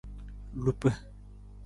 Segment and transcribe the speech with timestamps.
[0.63, 0.91] Lupa.